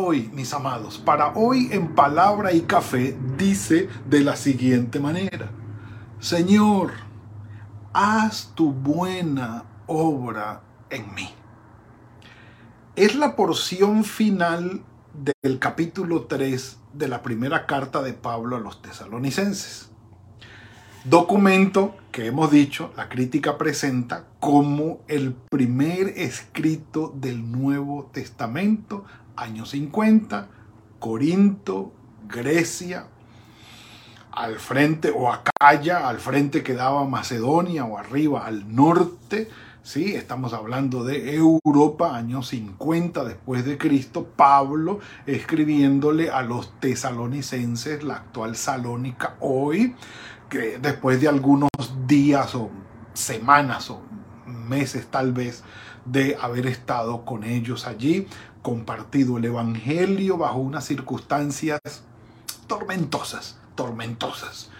Hoy, 0.00 0.30
mis 0.32 0.54
amados, 0.54 0.96
para 0.96 1.32
hoy 1.34 1.70
en 1.72 1.96
palabra 1.96 2.52
y 2.52 2.60
café 2.60 3.18
dice 3.36 3.88
de 4.08 4.20
la 4.20 4.36
siguiente 4.36 5.00
manera, 5.00 5.50
Señor, 6.20 6.92
haz 7.92 8.52
tu 8.54 8.72
buena 8.72 9.64
obra 9.88 10.62
en 10.88 11.12
mí. 11.16 11.28
Es 12.94 13.16
la 13.16 13.34
porción 13.34 14.04
final 14.04 14.84
del 15.14 15.58
capítulo 15.58 16.26
3 16.26 16.78
de 16.92 17.08
la 17.08 17.20
primera 17.20 17.66
carta 17.66 18.00
de 18.00 18.12
Pablo 18.12 18.54
a 18.54 18.60
los 18.60 18.80
tesalonicenses. 18.80 19.90
Documento 21.04 21.96
que 22.12 22.26
hemos 22.26 22.52
dicho, 22.52 22.92
la 22.96 23.08
crítica 23.08 23.58
presenta 23.58 24.26
como 24.38 25.00
el 25.08 25.32
primer 25.32 26.08
escrito 26.16 27.12
del 27.16 27.50
Nuevo 27.50 28.10
Testamento 28.12 29.04
años 29.38 29.70
50, 29.70 30.48
Corinto, 30.98 31.92
Grecia, 32.28 33.06
al 34.32 34.56
frente, 34.56 35.10
o 35.10 35.32
Acaya, 35.32 36.08
al 36.08 36.18
frente 36.18 36.62
quedaba 36.62 37.04
Macedonia, 37.04 37.84
o 37.84 37.98
arriba 37.98 38.46
al 38.46 38.74
norte, 38.74 39.48
¿sí? 39.82 40.14
Estamos 40.14 40.52
hablando 40.52 41.04
de 41.04 41.36
Europa, 41.36 42.16
años 42.16 42.48
50 42.48 43.24
después 43.24 43.64
de 43.64 43.78
Cristo, 43.78 44.28
Pablo 44.36 45.00
escribiéndole 45.26 46.30
a 46.30 46.42
los 46.42 46.78
tesalonicenses, 46.80 48.02
la 48.02 48.16
actual 48.16 48.56
Salónica 48.56 49.36
hoy, 49.40 49.94
que 50.48 50.78
después 50.78 51.20
de 51.20 51.28
algunos 51.28 51.70
días 52.06 52.54
o 52.54 52.70
semanas 53.14 53.90
o 53.90 54.02
meses 54.46 55.06
tal 55.10 55.32
vez 55.32 55.62
de 56.04 56.36
haber 56.40 56.66
estado 56.66 57.24
con 57.24 57.44
ellos 57.44 57.86
allí, 57.86 58.26
compartido 58.62 59.38
el 59.38 59.44
Evangelio 59.44 60.36
bajo 60.38 60.58
unas 60.58 60.84
circunstancias 60.84 61.80
tormentosas, 62.66 63.58
tormentosas. 63.74 64.70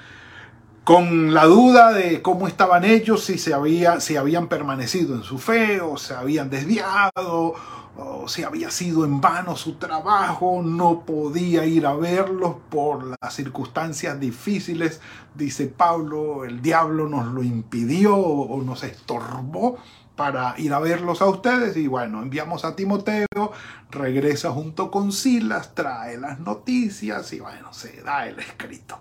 Con 0.84 1.34
la 1.34 1.44
duda 1.44 1.92
de 1.92 2.22
cómo 2.22 2.48
estaban 2.48 2.84
ellos, 2.84 3.24
si, 3.24 3.36
se 3.36 3.52
había, 3.52 4.00
si 4.00 4.16
habían 4.16 4.48
permanecido 4.48 5.14
en 5.14 5.22
su 5.22 5.38
fe 5.38 5.80
o 5.80 5.98
se 5.98 6.14
habían 6.14 6.48
desviado 6.48 7.54
o 7.98 8.28
si 8.28 8.44
había 8.44 8.70
sido 8.70 9.04
en 9.04 9.20
vano 9.20 9.56
su 9.56 9.74
trabajo, 9.74 10.62
no 10.64 11.00
podía 11.04 11.66
ir 11.66 11.84
a 11.84 11.94
verlos 11.94 12.56
por 12.70 13.16
las 13.20 13.34
circunstancias 13.34 14.20
difíciles, 14.20 15.00
dice 15.34 15.66
Pablo, 15.66 16.44
el 16.44 16.62
diablo 16.62 17.08
nos 17.08 17.26
lo 17.26 17.42
impidió 17.42 18.16
o 18.16 18.62
nos 18.62 18.84
estorbó 18.84 19.78
para 20.18 20.56
ir 20.58 20.74
a 20.74 20.80
verlos 20.80 21.22
a 21.22 21.26
ustedes 21.26 21.76
y 21.76 21.86
bueno, 21.86 22.20
enviamos 22.20 22.64
a 22.64 22.74
Timoteo, 22.74 23.52
regresa 23.88 24.50
junto 24.50 24.90
con 24.90 25.12
Silas, 25.12 25.76
trae 25.76 26.18
las 26.18 26.40
noticias 26.40 27.32
y 27.32 27.38
bueno, 27.38 27.72
se 27.72 28.02
da 28.02 28.26
el 28.26 28.36
escrito. 28.40 28.98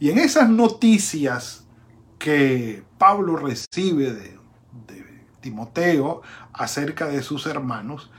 Y 0.00 0.08
en 0.08 0.16
esas 0.16 0.48
noticias 0.48 1.66
que 2.18 2.82
Pablo 2.96 3.36
recibe 3.36 4.14
de, 4.14 4.38
Timoteo 5.42 6.22
acerca 6.54 7.06
de 7.08 7.22
sus 7.22 7.46
hermanos, 7.46 8.10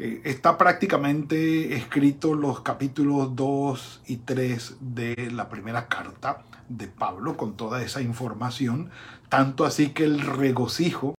eh, 0.00 0.22
está 0.24 0.58
prácticamente 0.58 1.76
escrito 1.76 2.34
los 2.34 2.62
capítulos 2.62 3.36
2 3.36 4.02
y 4.08 4.16
3 4.16 4.76
de 4.80 5.30
la 5.32 5.48
primera 5.48 5.86
carta 5.86 6.42
de 6.68 6.88
Pablo 6.88 7.36
con 7.36 7.56
toda 7.56 7.80
esa 7.80 8.02
información, 8.02 8.90
tanto 9.28 9.64
así 9.64 9.90
que 9.90 10.02
el 10.04 10.20
regocijo 10.20 11.14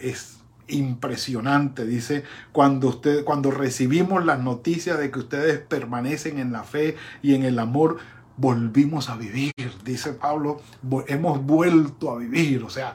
es 0.00 0.40
impresionante. 0.68 1.84
Dice, 1.84 2.24
cuando, 2.52 2.88
usted, 2.88 3.24
cuando 3.24 3.50
recibimos 3.50 4.24
las 4.24 4.40
noticias 4.40 4.98
de 4.98 5.10
que 5.10 5.18
ustedes 5.18 5.58
permanecen 5.58 6.38
en 6.38 6.52
la 6.52 6.64
fe 6.64 6.96
y 7.22 7.34
en 7.34 7.44
el 7.44 7.58
amor, 7.58 7.98
volvimos 8.36 9.10
a 9.10 9.16
vivir. 9.16 9.52
Dice 9.84 10.12
Pablo, 10.12 10.60
hemos 11.08 11.44
vuelto 11.44 12.10
a 12.10 12.18
vivir. 12.18 12.62
O 12.64 12.70
sea, 12.70 12.94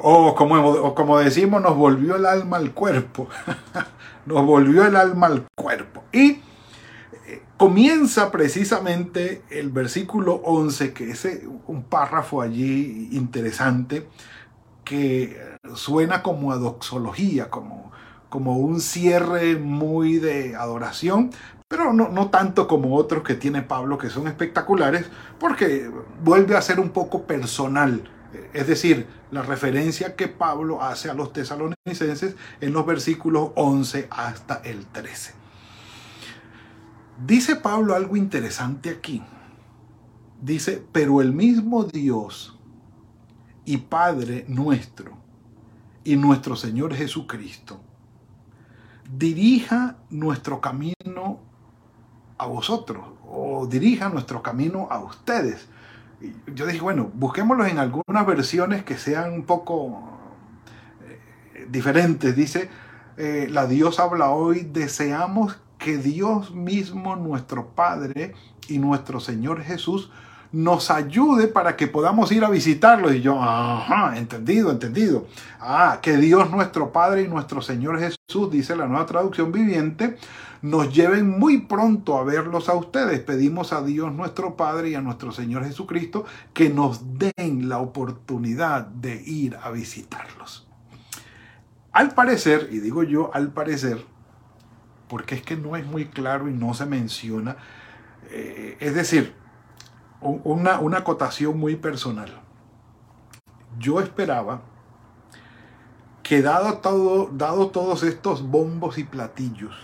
o 0.00 0.34
como, 0.34 0.94
como 0.94 1.18
decimos, 1.18 1.62
nos 1.62 1.76
volvió 1.76 2.16
el 2.16 2.26
alma 2.26 2.56
al 2.56 2.72
cuerpo. 2.72 3.28
nos 4.26 4.44
volvió 4.44 4.84
el 4.86 4.96
alma 4.96 5.28
al 5.28 5.46
cuerpo. 5.54 6.04
Y 6.12 6.40
eh, 7.26 7.42
comienza 7.56 8.30
precisamente 8.30 9.42
el 9.50 9.70
versículo 9.70 10.34
11, 10.44 10.92
que 10.92 11.10
es 11.10 11.28
un 11.66 11.84
párrafo 11.84 12.42
allí 12.42 13.08
interesante, 13.12 14.08
que 14.86 15.36
suena 15.74 16.22
como 16.22 16.52
a 16.52 16.56
doxología, 16.56 17.50
como, 17.50 17.90
como 18.28 18.56
un 18.56 18.80
cierre 18.80 19.56
muy 19.56 20.18
de 20.18 20.54
adoración, 20.54 21.32
pero 21.66 21.92
no, 21.92 22.08
no, 22.08 22.30
tanto 22.30 22.68
como 22.68 22.94
otros 22.94 23.24
que 23.24 23.34
tiene 23.34 23.62
Pablo 23.62 23.98
que 23.98 24.10
son 24.10 24.28
espectaculares, 24.28 25.06
porque 25.40 25.90
vuelve 26.22 26.56
a 26.56 26.62
ser 26.62 26.78
un 26.78 26.90
poco 26.90 27.24
personal. 27.24 28.08
Es 28.52 28.68
decir, 28.68 29.08
la 29.32 29.42
referencia 29.42 30.14
que 30.14 30.28
Pablo 30.28 30.80
hace 30.80 31.10
a 31.10 31.14
los 31.14 31.32
tesalonicenses 31.32 32.36
en 32.60 32.72
los 32.72 32.86
versículos 32.86 33.50
11 33.56 34.06
hasta 34.08 34.62
el 34.64 34.86
13. 34.86 35.34
Dice 37.26 37.56
Pablo 37.56 37.96
algo 37.96 38.16
interesante 38.16 38.90
aquí. 38.90 39.20
Dice, 40.40 40.84
pero 40.92 41.20
el 41.20 41.32
mismo 41.32 41.82
Dios 41.82 42.55
y 43.66 43.76
Padre 43.76 44.46
nuestro, 44.48 45.12
y 46.04 46.16
nuestro 46.16 46.56
Señor 46.56 46.94
Jesucristo 46.94 47.80
dirija 49.10 49.96
nuestro 50.10 50.60
camino 50.60 51.40
a 52.38 52.46
vosotros 52.46 53.04
o 53.28 53.66
dirija 53.66 54.08
nuestro 54.08 54.42
camino 54.42 54.88
a 54.90 55.00
ustedes. 55.00 55.68
Yo 56.54 56.66
dije, 56.66 56.80
bueno, 56.80 57.10
busquémoslos 57.14 57.68
en 57.68 57.78
algunas 57.78 58.26
versiones 58.26 58.84
que 58.84 58.96
sean 58.96 59.32
un 59.32 59.44
poco 59.44 60.18
eh, 61.04 61.66
diferentes. 61.68 62.34
Dice, 62.34 62.70
eh, 63.16 63.48
la 63.50 63.66
Dios 63.66 64.00
habla 64.00 64.30
hoy, 64.30 64.62
deseamos 64.62 65.58
que 65.78 65.98
Dios 65.98 66.54
mismo, 66.54 67.16
nuestro 67.16 67.68
Padre 67.74 68.34
y 68.68 68.78
nuestro 68.78 69.20
Señor 69.20 69.62
Jesús, 69.62 70.10
nos 70.52 70.90
ayude 70.90 71.48
para 71.48 71.76
que 71.76 71.86
podamos 71.86 72.32
ir 72.32 72.44
a 72.44 72.50
visitarlo. 72.50 73.12
Y 73.12 73.20
yo, 73.20 73.38
entendido, 74.14 74.70
entendido. 74.70 75.26
Ah, 75.60 75.98
que 76.02 76.16
Dios 76.16 76.50
nuestro 76.50 76.92
Padre 76.92 77.22
y 77.22 77.28
nuestro 77.28 77.62
Señor 77.62 77.98
Jesús, 77.98 78.50
dice 78.50 78.76
la 78.76 78.86
nueva 78.86 79.06
traducción 79.06 79.52
viviente, 79.52 80.16
nos 80.62 80.92
lleven 80.92 81.38
muy 81.38 81.58
pronto 81.58 82.18
a 82.18 82.24
verlos 82.24 82.68
a 82.68 82.74
ustedes. 82.74 83.20
Pedimos 83.20 83.72
a 83.72 83.82
Dios 83.82 84.12
nuestro 84.12 84.56
Padre 84.56 84.90
y 84.90 84.94
a 84.94 85.00
nuestro 85.00 85.32
Señor 85.32 85.64
Jesucristo 85.64 86.24
que 86.52 86.68
nos 86.70 87.18
den 87.18 87.68
la 87.68 87.78
oportunidad 87.78 88.86
de 88.86 89.22
ir 89.22 89.56
a 89.62 89.70
visitarlos. 89.70 90.66
Al 91.92 92.14
parecer, 92.14 92.68
y 92.70 92.78
digo 92.78 93.02
yo 93.02 93.30
al 93.32 93.52
parecer, 93.52 94.04
porque 95.08 95.36
es 95.36 95.42
que 95.42 95.56
no 95.56 95.76
es 95.76 95.86
muy 95.86 96.06
claro 96.06 96.48
y 96.48 96.52
no 96.52 96.74
se 96.74 96.84
menciona, 96.84 97.56
eh, 98.30 98.76
es 98.80 98.94
decir, 98.94 99.34
una, 100.20 100.80
una 100.80 100.98
acotación 100.98 101.58
muy 101.58 101.76
personal. 101.76 102.40
Yo 103.78 104.00
esperaba 104.00 104.62
que 106.22 106.42
dado, 106.42 106.78
todo, 106.78 107.30
dado 107.32 107.68
todos 107.68 108.02
estos 108.02 108.42
bombos 108.42 108.98
y 108.98 109.04
platillos 109.04 109.74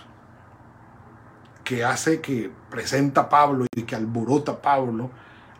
que 1.63 1.85
hace 1.85 2.19
que 2.19 2.51
presenta 2.69 3.29
Pablo 3.29 3.65
y 3.75 3.83
que 3.83 3.95
alborota 3.95 4.61
Pablo 4.61 5.09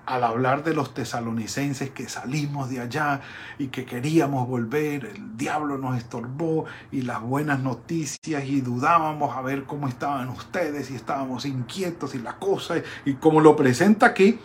al 0.06 0.24
hablar 0.24 0.64
de 0.64 0.74
los 0.74 0.94
tesalonicenses 0.94 1.92
que 1.92 2.10
salimos 2.10 2.70
de 2.70 2.82
allá 2.82 3.22
y 3.58 3.68
que 3.68 3.86
queríamos 3.86 4.48
volver, 4.48 5.06
el 5.06 5.38
diablo 5.38 5.78
nos 5.78 5.98
estorbó 5.98 6.66
y 6.92 7.02
las 7.02 7.22
buenas 7.22 7.60
noticias 7.60 8.44
y 8.46 8.62
dudábamos 8.62 9.36
a 9.36 9.42
ver 9.42 9.64
cómo 9.64 9.88
estaban 9.88 10.30
ustedes 10.30 10.92
y 10.92 10.96
estábamos 10.96 11.46
inquietos 11.46 12.16
y 12.16 12.20
la 12.20 12.38
cosa 12.38 12.76
y 13.06 13.14
como 13.16 13.40
lo 13.42 13.56
presenta 13.56 14.08
aquí, 14.08 14.40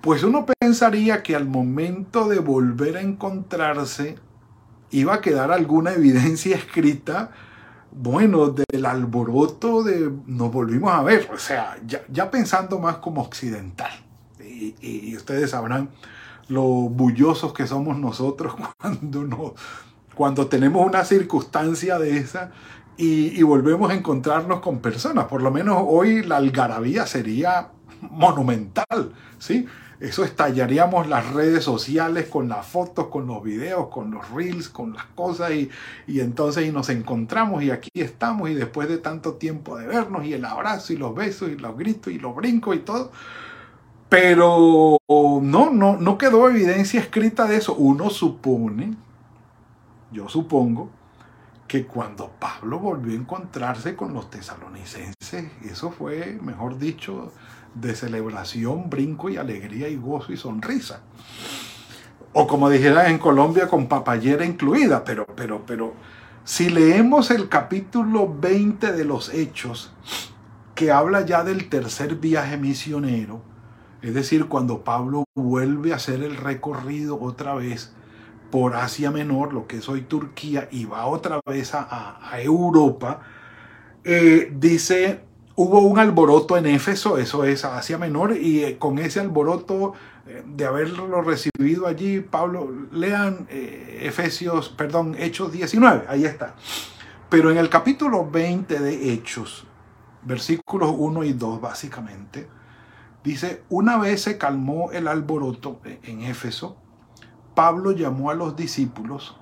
pues 0.00 0.22
uno 0.22 0.46
pensaría 0.60 1.22
que 1.22 1.34
al 1.34 1.46
momento 1.46 2.28
de 2.28 2.38
volver 2.38 2.96
a 2.96 3.00
encontrarse 3.00 4.16
iba 4.90 5.14
a 5.14 5.20
quedar 5.20 5.50
alguna 5.50 5.92
evidencia 5.92 6.56
escrita 6.56 7.30
bueno, 7.96 8.48
del 8.48 8.86
alboroto 8.86 9.84
de 9.84 10.10
nos 10.26 10.52
volvimos 10.52 10.90
a 10.92 11.02
ver, 11.02 11.30
o 11.32 11.38
sea, 11.38 11.76
ya, 11.86 12.30
pensando 12.30 12.78
más 12.78 12.96
como 12.96 13.22
occidental. 13.22 14.03
Y, 14.80 15.16
ustedes 15.16 15.50
sabrán 15.50 15.90
lo 16.48 16.62
bullosos 16.62 17.52
que 17.52 17.66
somos 17.66 17.98
nosotros 17.98 18.54
cuando, 18.78 19.24
no, 19.24 19.54
cuando 20.14 20.46
tenemos 20.46 20.86
una 20.86 21.04
circunstancia 21.04 21.98
de 21.98 22.18
esa 22.18 22.52
y, 22.96 23.38
y, 23.38 23.42
volvemos 23.42 23.90
a 23.90 23.94
encontrarnos 23.94 24.60
con 24.60 24.78
personas. 24.78 25.26
Por 25.26 25.42
lo 25.42 25.50
menos 25.50 25.82
hoy 25.86 26.22
la 26.22 26.36
algarabía 26.36 27.06
sería 27.06 27.70
monumental, 28.10 29.12
¿sí? 29.38 29.66
Eso 30.00 30.24
estallaríamos 30.24 31.08
las 31.08 31.32
redes 31.32 31.64
sociales 31.64 32.26
con 32.26 32.48
las 32.48 32.66
fotos, 32.66 33.06
con 33.08 33.26
los 33.26 33.42
videos, 33.42 33.88
con 33.88 34.10
los 34.10 34.28
reels, 34.30 34.68
con 34.68 34.92
las 34.92 35.04
cosas 35.14 35.52
y, 35.52 35.70
y 36.06 36.20
entonces 36.20 36.66
y 36.66 36.72
nos 36.72 36.88
encontramos 36.88 37.62
y 37.62 37.70
aquí 37.70 37.90
estamos 37.94 38.50
y 38.50 38.54
después 38.54 38.88
de 38.88 38.98
tanto 38.98 39.34
tiempo 39.34 39.78
de 39.78 39.86
vernos 39.86 40.26
y 40.26 40.34
el 40.34 40.44
abrazo 40.44 40.92
y 40.92 40.96
los 40.96 41.14
besos 41.14 41.50
y 41.50 41.56
los 41.56 41.76
gritos 41.76 42.12
y 42.12 42.18
los 42.18 42.34
brincos 42.34 42.76
y 42.76 42.80
todo. 42.80 43.12
Pero 44.08 44.98
no, 45.08 45.70
no, 45.70 45.96
no 45.96 46.18
quedó 46.18 46.48
evidencia 46.48 47.00
escrita 47.00 47.46
de 47.46 47.56
eso. 47.56 47.74
Uno 47.74 48.10
supone, 48.10 48.94
yo 50.12 50.28
supongo, 50.28 50.90
que 51.66 51.86
cuando 51.86 52.30
Pablo 52.38 52.78
volvió 52.78 53.12
a 53.12 53.20
encontrarse 53.20 53.96
con 53.96 54.14
los 54.14 54.30
tesalonicenses, 54.30 55.50
eso 55.64 55.90
fue, 55.90 56.38
mejor 56.42 56.78
dicho, 56.78 57.32
de 57.74 57.94
celebración, 57.96 58.88
brinco 58.88 59.28
y 59.28 59.36
alegría 59.36 59.88
y 59.88 59.96
gozo 59.96 60.32
y 60.32 60.36
sonrisa. 60.36 61.00
O 62.32 62.46
como 62.46 62.68
dijera 62.68 63.08
en 63.08 63.18
Colombia, 63.18 63.68
con 63.68 63.86
papayera 63.86 64.44
incluida, 64.44 65.04
pero, 65.04 65.26
pero, 65.26 65.64
pero, 65.66 65.94
si 66.44 66.68
leemos 66.68 67.30
el 67.30 67.48
capítulo 67.48 68.32
20 68.38 68.92
de 68.92 69.04
los 69.04 69.32
Hechos, 69.32 69.92
que 70.74 70.90
habla 70.90 71.24
ya 71.24 71.44
del 71.44 71.68
tercer 71.68 72.16
viaje 72.16 72.56
misionero, 72.56 73.40
es 74.04 74.12
decir, 74.12 74.48
cuando 74.48 74.84
Pablo 74.84 75.24
vuelve 75.34 75.94
a 75.94 75.96
hacer 75.96 76.22
el 76.22 76.36
recorrido 76.36 77.18
otra 77.18 77.54
vez 77.54 77.94
por 78.50 78.76
Asia 78.76 79.10
Menor, 79.10 79.54
lo 79.54 79.66
que 79.66 79.78
es 79.78 79.88
hoy 79.88 80.02
Turquía, 80.02 80.68
y 80.70 80.84
va 80.84 81.06
otra 81.06 81.40
vez 81.46 81.72
a, 81.72 82.20
Europa, 82.38 83.22
eh, 84.04 84.52
dice 84.54 85.22
hubo 85.56 85.80
un 85.80 85.98
alboroto 85.98 86.58
en 86.58 86.66
Éfeso, 86.66 87.16
eso 87.16 87.44
es 87.44 87.64
Asia 87.64 87.96
Menor, 87.96 88.36
y 88.36 88.64
eh, 88.64 88.76
con 88.78 88.98
ese 88.98 89.20
alboroto 89.20 89.94
eh, 90.26 90.42
de 90.46 90.66
haberlo 90.66 91.22
recibido 91.22 91.86
allí, 91.86 92.20
Pablo, 92.20 92.70
lean 92.92 93.46
Efesios, 93.48 94.68
perdón, 94.68 95.16
Hechos 95.18 95.50
19, 95.50 96.04
ahí 96.08 96.26
está. 96.26 96.56
Pero 97.30 97.50
en 97.50 97.56
el 97.56 97.70
capítulo 97.70 98.28
20 98.30 98.80
de 98.80 99.14
Hechos, 99.14 99.66
versículos 100.24 100.94
1 100.94 101.24
y 101.24 101.32
2 101.32 101.58
básicamente, 101.62 102.48
dice, 103.24 103.64
una 103.68 103.98
vez 103.98 104.22
se 104.22 104.38
calmó 104.38 104.92
el 104.92 105.08
alboroto 105.08 105.80
en 105.84 106.22
Éfeso, 106.22 106.76
Pablo 107.56 107.90
llamó 107.90 108.30
a 108.30 108.34
los 108.34 108.54
discípulos 108.54 109.36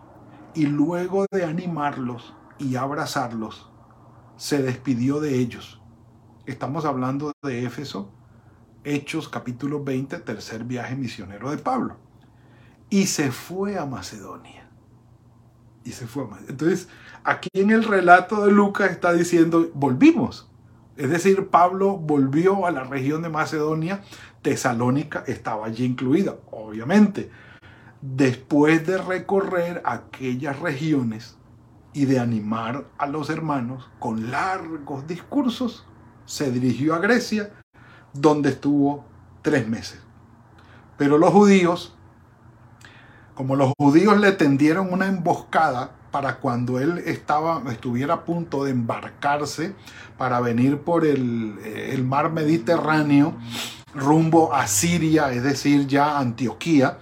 y 0.55 0.67
luego 0.67 1.26
de 1.31 1.44
animarlos 1.44 2.34
y 2.58 2.76
abrazarlos, 2.76 3.70
se 4.37 4.62
despidió 4.62 5.20
de 5.20 5.38
ellos 5.38 5.82
Estamos 6.44 6.84
hablando 6.84 7.32
de 7.44 7.64
Éfeso, 7.64 8.11
Hechos 8.82 9.29
capítulo 9.29 9.84
20, 9.84 10.19
tercer 10.19 10.64
viaje 10.64 10.96
misionero 10.96 11.52
de 11.52 11.58
Pablo. 11.58 11.99
Y 12.90 13.06
se 13.06 13.31
fue 13.31 13.79
a 13.79 13.87
Macedonia. 13.87 14.69
Y 15.84 15.93
se 15.93 16.08
fue 16.08 16.25
a 16.25 16.26
Macedonia. 16.26 16.50
Entonces, 16.50 16.88
aquí 17.23 17.49
en 17.52 17.70
el 17.70 17.84
relato 17.84 18.44
de 18.44 18.50
Lucas 18.50 18.90
está 18.90 19.12
diciendo, 19.12 19.70
volvimos. 19.75 20.50
Es 21.03 21.11
decir, 21.11 21.49
Pablo 21.49 21.97
volvió 21.97 22.65
a 22.65 22.71
la 22.71 22.85
región 22.85 23.23
de 23.23 23.29
Macedonia, 23.29 24.03
Tesalónica 24.41 25.25
estaba 25.27 25.67
allí 25.67 25.85
incluida, 25.85 26.37
obviamente. 26.53 27.29
Después 28.01 28.87
de 28.87 28.99
recorrer 28.99 29.83
aquellas 29.85 30.61
regiones 30.61 31.37
y 31.93 32.05
de 32.05 32.21
animar 32.21 32.87
a 32.99 33.09
los 33.09 33.31
hermanos 33.31 33.91
con 33.99 34.31
largos 34.31 35.09
discursos, 35.09 35.85
se 36.25 36.53
dirigió 36.53 36.95
a 36.95 37.01
Grecia, 37.01 37.53
donde 38.13 38.51
estuvo 38.51 39.05
tres 39.43 39.67
meses. 39.67 40.01
Pero 40.99 41.19
los 41.19 41.33
judíos, 41.33 41.97
como 43.35 43.57
los 43.57 43.73
judíos 43.77 44.21
le 44.21 44.31
tendieron 44.31 44.93
una 44.93 45.09
emboscada 45.09 45.97
para 46.12 46.37
cuando 46.37 46.79
él 46.79 46.99
estaba, 47.06 47.62
estuviera 47.73 48.14
a 48.14 48.25
punto 48.25 48.64
de 48.64 48.70
embarcarse 48.70 49.75
para 50.17 50.38
venir 50.41 50.79
por 50.79 51.05
el, 51.05 51.59
eh, 51.64 52.00
mar 52.06 52.31
Mediterráneo 52.31 53.35
rumbo 53.94 54.55
a 54.55 54.67
Siria, 54.69 55.32
es 55.32 55.43
decir, 55.43 55.87
ya 55.87 56.19
Antioquía, 56.19 56.99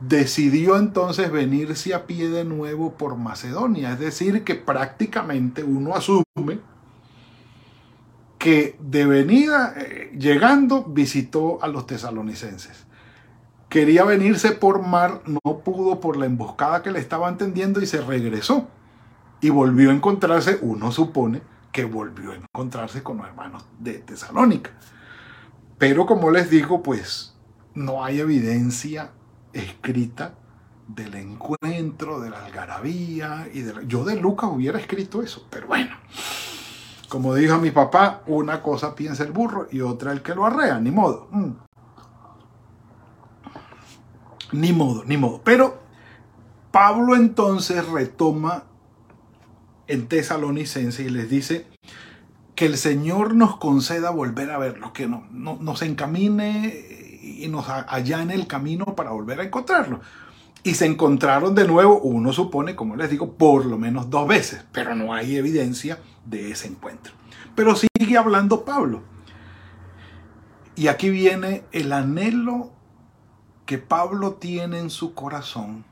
decidió 0.00 0.76
entonces 0.76 1.30
venirse 1.30 1.94
a 1.94 2.06
pie 2.06 2.28
de 2.28 2.44
nuevo 2.44 2.94
por 2.94 3.16
Macedonia. 3.16 3.92
Es 3.92 4.00
decir, 4.00 4.44
que 4.44 4.54
prácticamente 4.54 5.62
uno 5.62 5.94
asume 5.94 6.24
que 8.38 8.76
de 8.80 9.06
venida, 9.06 9.74
eh, 9.76 10.12
llegando, 10.18 10.84
visitó 10.84 11.62
a 11.62 11.68
los 11.68 11.86
tesalonicenses. 11.86 12.87
Quería 13.68 14.04
venirse 14.04 14.52
por 14.52 14.82
mar, 14.82 15.20
no 15.26 15.58
pudo 15.58 16.00
por 16.00 16.16
la 16.16 16.26
emboscada 16.26 16.82
que 16.82 16.90
le 16.90 17.00
estaban 17.00 17.36
tendiendo 17.36 17.82
y 17.82 17.86
se 17.86 18.00
regresó. 18.00 18.66
Y 19.40 19.50
volvió 19.50 19.90
a 19.90 19.94
encontrarse, 19.94 20.58
uno 20.62 20.90
supone 20.90 21.42
que 21.70 21.84
volvió 21.84 22.32
a 22.32 22.36
encontrarse 22.36 23.02
con 23.02 23.18
los 23.18 23.26
hermanos 23.26 23.64
de 23.78 23.94
Tesalónica. 23.98 24.70
Pero 25.76 26.06
como 26.06 26.30
les 26.30 26.50
digo, 26.50 26.82
pues 26.82 27.34
no 27.74 28.04
hay 28.04 28.20
evidencia 28.20 29.12
escrita 29.52 30.34
del 30.88 31.14
encuentro, 31.14 32.20
de 32.20 32.30
la 32.30 32.44
algarabía 32.44 33.48
y 33.52 33.60
de 33.60 33.86
Yo 33.86 34.04
de 34.04 34.16
Lucas 34.16 34.50
hubiera 34.52 34.78
escrito 34.78 35.22
eso, 35.22 35.46
pero 35.50 35.66
bueno. 35.66 35.94
Como 37.08 37.34
dijo 37.34 37.58
mi 37.58 37.70
papá, 37.70 38.22
una 38.26 38.62
cosa 38.62 38.94
piensa 38.94 39.22
el 39.24 39.32
burro 39.32 39.68
y 39.70 39.80
otra 39.80 40.12
el 40.12 40.22
que 40.22 40.34
lo 40.34 40.44
arrea, 40.44 40.78
ni 40.80 40.90
modo. 40.90 41.28
Mm. 41.30 41.67
Ni 44.52 44.72
modo, 44.72 45.04
ni 45.04 45.16
modo. 45.16 45.40
Pero 45.44 45.82
Pablo 46.70 47.16
entonces 47.16 47.86
retoma 47.86 48.64
en 49.86 50.06
Tesalonicense 50.06 51.02
y 51.02 51.08
les 51.08 51.28
dice 51.30 51.66
que 52.54 52.66
el 52.66 52.76
Señor 52.76 53.34
nos 53.34 53.56
conceda 53.56 54.10
volver 54.10 54.50
a 54.50 54.58
verlo, 54.58 54.92
que 54.92 55.06
no, 55.06 55.26
nos 55.30 55.82
encamine 55.82 57.18
y 57.22 57.48
nos 57.48 57.66
en 57.68 58.30
el 58.30 58.46
camino 58.46 58.84
para 58.96 59.10
volver 59.10 59.40
a 59.40 59.44
encontrarlo. 59.44 60.00
Y 60.64 60.74
se 60.74 60.86
encontraron 60.86 61.54
de 61.54 61.66
nuevo, 61.66 62.00
uno 62.00 62.32
supone, 62.32 62.74
como 62.74 62.96
les 62.96 63.10
digo, 63.10 63.34
por 63.34 63.64
lo 63.64 63.78
menos 63.78 64.10
dos 64.10 64.26
veces, 64.26 64.64
pero 64.72 64.94
no 64.94 65.14
hay 65.14 65.36
evidencia 65.36 66.00
de 66.26 66.50
ese 66.50 66.66
encuentro. 66.66 67.12
Pero 67.54 67.74
sigue 67.76 68.16
hablando 68.16 68.64
Pablo. 68.64 69.02
Y 70.74 70.88
aquí 70.88 71.10
viene 71.10 71.64
el 71.72 71.92
anhelo 71.92 72.72
que 73.68 73.76
Pablo 73.76 74.32
tiene 74.32 74.78
en 74.78 74.88
su 74.88 75.12
corazón 75.12 75.84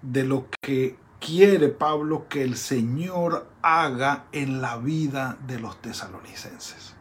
de 0.00 0.24
lo 0.24 0.46
que 0.62 0.96
quiere 1.20 1.68
Pablo 1.68 2.28
que 2.30 2.42
el 2.42 2.56
Señor 2.56 3.46
haga 3.60 4.24
en 4.32 4.62
la 4.62 4.78
vida 4.78 5.36
de 5.46 5.60
los 5.60 5.82
tesalonicenses. 5.82 6.94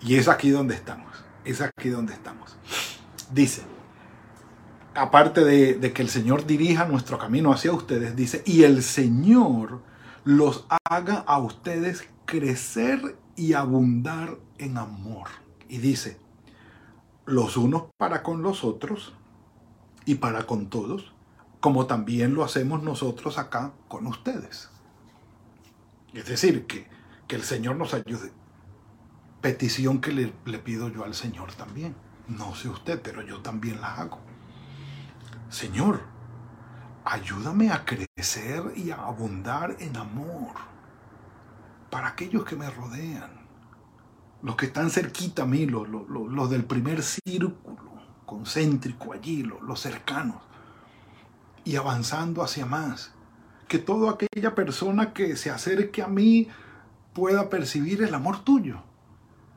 Y 0.00 0.14
es 0.14 0.28
aquí 0.28 0.50
donde 0.50 0.76
estamos. 0.76 1.24
Es 1.44 1.60
aquí 1.60 1.88
donde 1.88 2.12
estamos. 2.12 2.56
Dice, 3.32 3.62
aparte 4.94 5.42
de, 5.42 5.74
de, 5.74 5.92
que 5.92 6.02
el 6.02 6.08
Señor 6.08 6.46
dirija 6.46 6.84
nuestro 6.84 7.18
camino 7.18 7.52
hacia 7.52 7.72
ustedes, 7.72 8.14
dice, 8.14 8.44
y 8.46 8.62
el 8.62 8.84
Señor 8.84 9.82
los 10.22 10.68
haga 10.88 11.24
a 11.26 11.38
ustedes 11.38 12.08
crecer 12.26 13.16
y 13.34 13.54
abundar 13.54 14.38
en 14.58 14.78
amor. 14.78 15.26
Y 15.68 15.78
dice, 15.78 16.16
los 17.26 17.56
unos 17.56 17.84
para 17.96 18.22
con 18.22 18.42
los 18.42 18.64
otros 18.64 19.14
y 20.04 20.16
para 20.16 20.46
con 20.46 20.70
todos, 20.70 21.12
como 21.60 21.86
también 21.86 22.34
lo 22.34 22.44
hacemos 22.44 22.82
nosotros 22.82 23.38
acá 23.38 23.72
con 23.88 24.06
ustedes. 24.06 24.70
Es 26.14 26.26
decir, 26.26 26.66
que, 26.66 26.88
que 27.28 27.36
el 27.36 27.42
Señor 27.42 27.76
nos 27.76 27.94
ayude. 27.94 28.32
Petición 29.40 30.00
que 30.00 30.12
le, 30.12 30.32
le 30.44 30.58
pido 30.58 30.88
yo 30.88 31.04
al 31.04 31.14
Señor 31.14 31.52
también. 31.54 31.94
No 32.26 32.54
sé 32.54 32.68
usted, 32.68 33.00
pero 33.02 33.22
yo 33.22 33.40
también 33.40 33.80
la 33.80 33.94
hago. 33.94 34.18
Señor, 35.48 36.00
ayúdame 37.04 37.70
a 37.70 37.84
crecer 37.84 38.72
y 38.76 38.90
a 38.90 38.96
abundar 38.96 39.76
en 39.80 39.96
amor 39.96 40.54
para 41.90 42.08
aquellos 42.08 42.44
que 42.44 42.56
me 42.56 42.70
rodean, 42.70 43.39
los 44.42 44.56
que 44.56 44.66
están 44.66 44.90
cerquita 44.90 45.42
a 45.42 45.46
mí, 45.46 45.66
los, 45.66 45.88
los, 45.88 46.50
del 46.50 46.64
primer 46.64 47.02
círculo 47.02 47.90
concéntrico 48.26 49.12
allí, 49.12 49.42
los, 49.42 49.60
los 49.62 49.80
cercanos, 49.80 50.42
y 51.64 51.76
avanzando 51.76 52.42
hacia 52.42 52.64
más, 52.66 53.12
que 53.68 53.78
toda 53.78 54.12
aquella 54.12 54.54
persona 54.54 55.12
que 55.12 55.36
se 55.36 55.50
acerque 55.50 56.02
a 56.02 56.08
mí 56.08 56.48
pueda 57.12 57.50
percibir 57.50 58.02
el 58.02 58.14
amor 58.14 58.42
tuyo. 58.42 58.82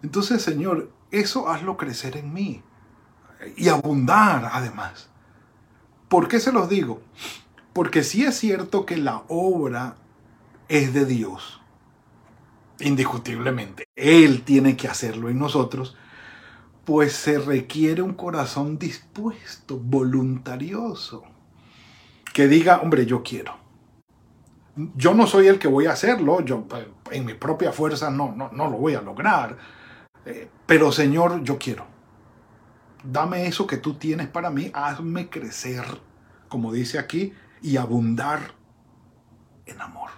Entonces, 0.01 0.41
Señor, 0.41 0.91
eso 1.11 1.49
hazlo 1.49 1.77
crecer 1.77 2.17
en 2.17 2.33
mí 2.33 2.61
y 3.55 3.69
abundar 3.69 4.49
además. 4.51 5.09
¿Por 6.09 6.27
qué 6.27 6.39
se 6.39 6.51
los 6.51 6.69
digo? 6.69 7.01
Porque 7.73 8.03
sí 8.03 8.23
es 8.23 8.37
cierto 8.37 8.85
que 8.85 8.97
la 8.97 9.23
obra 9.29 9.95
es 10.67 10.93
de 10.93 11.05
Dios, 11.05 11.61
indiscutiblemente. 12.83 13.85
Él 13.95 14.43
tiene 14.43 14.75
que 14.77 14.87
hacerlo 14.87 15.29
en 15.29 15.39
nosotros, 15.39 15.95
pues 16.85 17.13
se 17.13 17.39
requiere 17.39 18.01
un 18.01 18.13
corazón 18.13 18.77
dispuesto, 18.77 19.77
voluntarioso, 19.77 21.23
que 22.33 22.47
diga, 22.47 22.81
hombre, 22.81 23.05
yo 23.05 23.23
quiero. 23.23 23.55
Yo 24.95 25.13
no 25.13 25.27
soy 25.27 25.47
el 25.47 25.59
que 25.59 25.67
voy 25.67 25.85
a 25.85 25.91
hacerlo, 25.91 26.41
yo 26.41 26.67
en 27.11 27.25
mi 27.25 27.35
propia 27.35 27.71
fuerza 27.71 28.09
no, 28.09 28.33
no, 28.35 28.49
no 28.51 28.69
lo 28.69 28.77
voy 28.77 28.95
a 28.95 29.01
lograr, 29.01 29.57
eh, 30.25 30.49
pero 30.65 30.91
Señor, 30.91 31.43
yo 31.43 31.57
quiero. 31.57 31.85
Dame 33.03 33.45
eso 33.47 33.67
que 33.67 33.77
tú 33.77 33.95
tienes 33.95 34.27
para 34.27 34.49
mí, 34.49 34.71
hazme 34.73 35.29
crecer, 35.29 35.85
como 36.47 36.71
dice 36.71 36.97
aquí, 36.97 37.33
y 37.61 37.77
abundar 37.77 38.55
en 39.65 39.79
amor. 39.81 40.09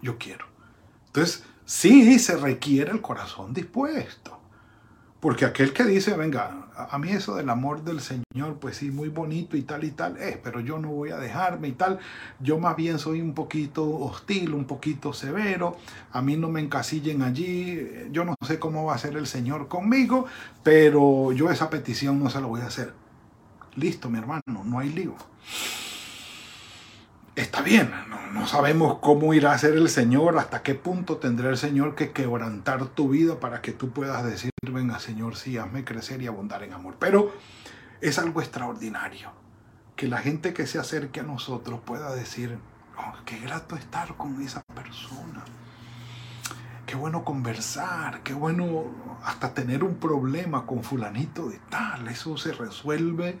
Yo 0.00 0.18
quiero. 0.18 0.46
Entonces, 1.06 1.44
sí 1.64 2.18
se 2.18 2.36
requiere 2.36 2.90
el 2.90 3.00
corazón 3.00 3.52
dispuesto. 3.52 4.40
Porque 5.20 5.46
aquel 5.46 5.72
que 5.72 5.84
dice, 5.84 6.14
venga, 6.18 6.68
a 6.76 6.98
mí 6.98 7.08
eso 7.08 7.34
del 7.36 7.48
amor 7.48 7.82
del 7.82 8.00
Señor, 8.00 8.58
pues 8.60 8.76
sí, 8.76 8.90
muy 8.90 9.08
bonito 9.08 9.56
y 9.56 9.62
tal 9.62 9.82
y 9.84 9.90
tal, 9.90 10.18
es, 10.18 10.36
pero 10.36 10.60
yo 10.60 10.78
no 10.78 10.90
voy 10.90 11.12
a 11.12 11.16
dejarme 11.16 11.68
y 11.68 11.72
tal. 11.72 11.98
Yo 12.40 12.58
más 12.58 12.76
bien 12.76 12.98
soy 12.98 13.22
un 13.22 13.32
poquito 13.32 13.88
hostil, 13.88 14.52
un 14.52 14.66
poquito 14.66 15.14
severo. 15.14 15.78
A 16.12 16.20
mí 16.20 16.36
no 16.36 16.50
me 16.50 16.60
encasillen 16.60 17.22
allí. 17.22 17.88
Yo 18.10 18.26
no 18.26 18.34
sé 18.46 18.58
cómo 18.58 18.84
va 18.84 18.96
a 18.96 18.98
ser 18.98 19.16
el 19.16 19.26
Señor 19.26 19.66
conmigo, 19.68 20.26
pero 20.62 21.32
yo 21.32 21.50
esa 21.50 21.70
petición 21.70 22.22
no 22.22 22.28
se 22.28 22.42
la 22.42 22.46
voy 22.46 22.60
a 22.60 22.66
hacer. 22.66 22.92
Listo, 23.76 24.10
mi 24.10 24.18
hermano, 24.18 24.62
no 24.62 24.78
hay 24.78 24.90
lío 24.90 25.14
está 27.36 27.62
bien, 27.62 27.92
no, 28.32 28.46
sabemos 28.46 28.98
cómo 29.00 29.34
irá 29.34 29.52
a 29.52 29.58
ser 29.58 29.74
el 29.74 29.88
Señor, 29.88 30.38
hasta 30.38 30.62
qué 30.62 30.74
punto 30.74 31.16
tendrá 31.16 31.48
el 31.50 31.56
Señor 31.56 31.94
que 31.94 32.12
quebrantar 32.12 32.86
tu 32.86 33.08
vida 33.08 33.40
para 33.40 33.62
que 33.62 33.72
tú 33.72 33.90
puedas 33.90 34.24
decir, 34.24 34.50
venga 34.62 34.98
Señor, 34.98 35.36
sí, 35.36 35.56
hazme 35.56 35.84
crecer 35.84 36.20
y 36.22 36.26
abundar 36.26 36.62
en 36.62 36.72
amor. 36.72 36.96
Pero 36.98 37.32
es 38.00 38.18
algo 38.18 38.40
extraordinario, 38.40 39.30
que 39.96 40.08
la 40.08 40.18
gente 40.18 40.52
que 40.52 40.66
se 40.66 40.78
acerque 40.78 41.20
a 41.20 41.24
nosotros 41.24 41.80
pueda 41.84 42.14
decir, 42.14 42.58
oh, 42.98 43.14
qué 43.24 43.38
grato 43.38 43.76
estar 43.76 44.16
con 44.16 44.40
esa 44.42 44.62
persona. 44.74 45.44
Qué 46.86 46.96
bueno 46.96 47.24
conversar, 47.24 48.22
qué 48.22 48.34
bueno 48.34 48.84
hasta 49.24 49.54
tener 49.54 49.82
un 49.82 49.96
problema 49.96 50.66
con 50.66 50.84
fulanito 50.84 51.48
de 51.48 51.58
tal. 51.70 52.06
Eso 52.08 52.36
se 52.36 52.52
resuelve 52.52 53.38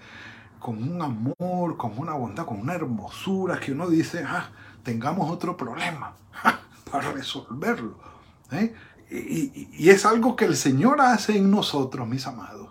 con 0.64 0.82
un 0.82 1.02
amor, 1.02 1.76
con 1.76 1.98
una 1.98 2.14
bondad, 2.14 2.46
con 2.46 2.58
una 2.58 2.72
hermosura 2.72 3.60
que 3.60 3.72
uno 3.72 3.86
dice, 3.86 4.24
ah, 4.26 4.50
tengamos 4.82 5.30
otro 5.30 5.58
problema 5.58 6.16
para 6.90 7.12
resolverlo. 7.12 7.98
¿eh? 8.50 8.72
Y, 9.10 9.90
es 9.90 10.06
algo 10.06 10.36
que 10.36 10.46
el 10.46 10.56
Señor 10.56 11.02
hace 11.02 11.36
en 11.36 11.50
nosotros, 11.50 12.08
mis 12.08 12.26
amados, 12.26 12.70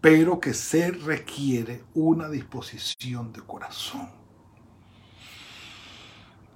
pero 0.00 0.38
que 0.38 0.54
se 0.54 0.92
requiere 0.92 1.82
una 1.92 2.28
disposición 2.28 3.32
de 3.32 3.40
corazón. 3.40 4.08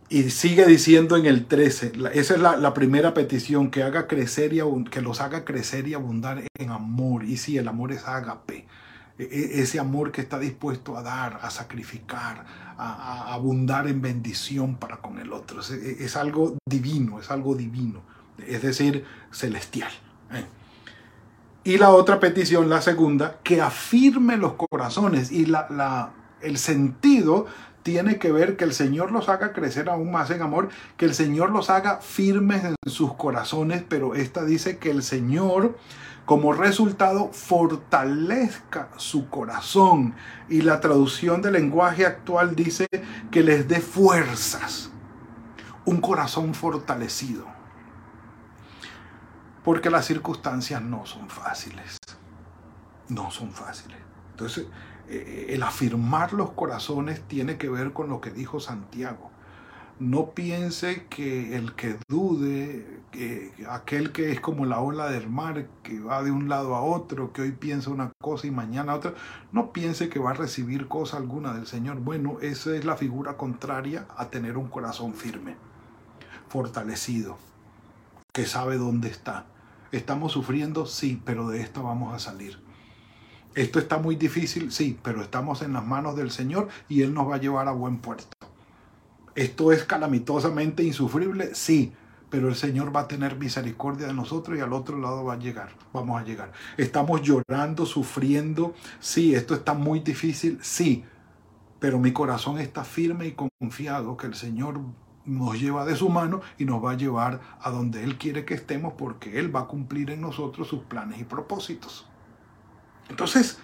Y 0.09 0.31
sigue 0.31 0.65
diciendo 0.65 1.17
en 1.17 1.27
el 1.27 1.47
13, 1.47 1.95
esa 2.13 2.35
es 2.35 2.41
la, 2.41 2.73
primera 2.73 3.15
petición, 3.15 3.69
que, 3.69 3.83
haga 3.83 4.07
crecer 4.07 4.53
y, 4.53 4.61
que 4.93 5.01
los 5.01 5.21
haga 5.21 5.45
crecer 5.45 5.89
y 5.89 5.95
abundar 5.95 6.45
en 6.57 6.71
amor. 6.71 7.25
Y 7.25 7.37
si 7.37 7.59
el 7.59 7.67
amor 7.67 7.91
es 7.91 8.07
agape, 8.07 8.69
ese 9.19 9.79
amor 9.79 10.11
que 10.11 10.21
está 10.21 10.39
dispuesto 10.39 10.97
a 10.97 11.03
dar, 11.03 11.41
a 11.43 11.51
sacrificar, 11.51 12.45
a, 12.77 13.33
abundar 13.33 13.87
en 13.87 14.01
bendición 14.01 14.77
para 14.77 14.97
con 14.99 15.19
el 15.19 15.33
otro. 15.33 15.61
Es, 15.61 16.17
algo 16.17 16.57
divino, 16.69 17.21
es 17.21 17.31
algo 17.31 17.55
divino, 17.55 18.03
es 18.39 18.63
decir, 18.63 19.05
celestial. 19.31 19.93
¿eh? 20.33 20.45
Y 21.65 21.79
la 21.79 21.91
otra 21.91 22.19
petición, 22.19 22.69
la 22.69 22.83
segunda, 22.83 23.39
que 23.43 23.61
afirme 23.61 24.37
los 24.37 24.55
corazones 24.55 25.31
y 25.31 25.47
la, 25.47 26.13
el 26.41 26.59
sentido 26.59 27.47
tiene 27.83 28.19
que 28.19 28.33
ver 28.33 28.57
que 28.57 28.65
el 28.65 28.73
Señor 28.73 29.13
los 29.13 29.29
haga 29.29 29.53
crecer 29.53 29.89
aún 29.89 30.11
más 30.11 30.31
en 30.31 30.43
amor, 30.43 30.69
que 30.97 31.05
el 31.05 31.15
Señor 31.15 31.51
los 31.51 31.71
haga 31.71 31.99
firmes 31.99 32.65
en 32.65 32.75
sus 32.87 33.15
corazones, 33.15 33.85
pero 33.89 34.15
esta 34.15 34.45
dice 34.45 34.79
que 34.79 34.91
el 34.91 35.03
Señor 35.03 35.77
como 36.25 36.53
resultado 36.53 37.33
fortalezca 37.33 38.89
su 38.97 39.29
corazón. 39.29 40.15
Y 40.49 40.63
la 40.63 40.81
traducción 40.81 41.43
del 41.43 41.55
lenguaje 41.55 42.07
actual 42.07 42.55
dice 42.55 42.87
que 43.31 43.43
les 43.43 43.69
dé 43.69 43.81
fuerzas, 43.81 44.91
un 45.85 46.01
corazón 46.01 46.55
fortalecido. 46.55 47.47
Porque 49.65 49.91
las 49.91 50.07
circunstancias 50.07 50.83
no 50.83 51.07
son 51.07 51.29
fáciles. 51.29 51.99
No 53.09 53.31
son 53.31 53.53
fáciles. 53.53 53.99
Entonces, 54.31 54.67
eh, 55.09 55.47
el 55.51 55.63
afirmar 55.63 56.33
los 56.33 56.53
corazones 56.53 57.23
tiene 57.29 57.59
que 57.59 57.69
ver 57.69 57.93
con 57.93 58.09
lo 58.09 58.21
que 58.21 58.31
dijo 58.31 58.59
Santiago 58.59 59.33
no 60.03 60.31
piense 60.31 61.07
que 61.07 61.57
el 61.57 61.75
que 61.75 61.97
dude, 62.09 63.02
que 63.13 63.53
aquel 63.69 64.11
que 64.11 64.33
es 64.33 64.41
como 64.41 64.65
la 64.65 64.81
ola 64.81 65.09
del 65.11 65.29
mar, 65.29 65.69
que 65.85 66.01
va 66.01 66.25
de 66.25 66.33
un 66.33 66.49
lado 66.49 66.75
a 66.75 66.83
otro, 66.83 67.33
que 67.33 67.43
hoy 67.43 67.53
piensa 67.53 67.91
una 67.91 68.11
cosa 68.21 68.47
y 68.47 68.51
mañana 68.51 68.95
otra, 68.95 69.15
no 69.53 69.73
piense 69.73 70.09
que 70.09 70.19
va 70.19 70.31
a 70.31 70.35
recibir 70.35 70.89
cosa 70.89 71.19
alguna 71.19 71.53
del 71.53 71.67
Señor. 71.67 72.01
Bueno, 72.01 72.39
esa 72.41 72.75
es 72.75 72.85
la 72.85 72.97
figura 72.97 73.37
contraria 73.37 74.09
a 74.17 74.31
tener 74.31 74.57
un 74.57 74.69
corazón 74.69 75.15
firme, 75.15 75.57
fortalecido, 76.49 77.39
que 78.33 78.47
sabe 78.47 78.79
dónde 78.79 79.09
está. 79.09 79.47
Estamos 79.93 80.33
sufriendo, 80.33 80.87
sí, 80.87 81.21
pero 81.25 81.49
de 81.49 81.61
esto 81.61 81.83
vamos 81.83 82.15
a 82.15 82.19
salir. 82.19 82.59
Esto 83.55 83.79
está 83.79 83.99
muy 83.99 84.17
difícil, 84.17 84.73
sí, 84.73 84.99
pero 85.03 85.21
estamos 85.21 85.61
en 85.61 85.75
las 85.75 85.87
manos 85.87 86.17
del 86.17 86.31
Señor 86.31 86.69
y 86.89 87.03
Él 87.03 87.13
nos 87.13 87.29
va 87.29 87.35
a 87.35 87.41
llevar 87.41 87.69
a 87.69 87.73
buen 87.73 87.99
puerto. 87.99 88.35
¿Esto 89.35 89.71
es 89.71 89.85
calamitosamente 89.85 90.83
insufrible? 90.83 91.55
Sí, 91.55 91.93
pero 92.33 92.49
el 92.49 92.55
Señor 92.55 92.97
va 92.97 93.01
a 93.01 93.09
tener 93.09 93.37
misericordia 93.37 94.07
de 94.07 94.15
nosotros 94.15 94.57
y 94.57 94.63
al 94.63 94.73
otro 94.73 94.97
lado 94.97 95.23
va 95.23 95.35
a 95.35 95.39
llegar, 95.39 95.69
vamos 95.93 96.19
a 96.19 96.25
llegar. 96.25 96.51
Estamos 96.79 97.21
llorando, 97.21 97.85
sufriendo, 97.85 98.73
sí, 99.01 99.35
esto 99.35 99.53
está 99.53 99.75
muy 99.75 100.01
difícil, 100.01 100.59
sí, 100.63 101.05
pero 101.79 101.99
mi 101.99 102.15
corazón 102.15 102.59
está 102.59 102.85
firme 102.85 103.27
y 103.27 103.37
confiado 103.61 104.17
que 104.17 104.29
el 104.29 104.35
Señor 104.35 104.81
nos 105.27 105.61
lleva 105.61 105.85
de 105.85 105.95
su 105.95 106.09
mano 106.09 106.41
y 106.57 106.65
nos 106.65 106.83
va 106.83 106.93
a 106.93 106.97
llevar 106.97 107.43
a 107.61 107.69
donde 107.69 108.03
Él 108.03 108.17
quiere 108.17 108.47
que 108.47 108.55
estemos 108.55 108.95
porque 108.97 109.39
Él 109.39 109.55
va 109.55 109.61
a 109.61 109.67
cumplir 109.67 110.09
en 110.09 110.23
nosotros 110.23 110.69
sus 110.69 110.85
planes 110.85 111.21
y 111.21 111.25
propósitos. 111.25 112.07
Entonces, 113.11 113.61